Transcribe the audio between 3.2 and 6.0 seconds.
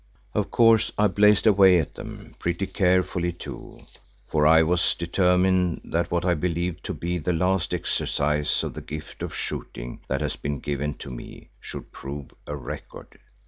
too, for I was determined